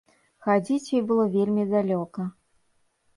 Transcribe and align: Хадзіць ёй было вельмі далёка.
Хадзіць 0.45 0.93
ёй 0.99 1.03
было 1.11 1.25
вельмі 1.35 1.65
далёка. 1.73 2.25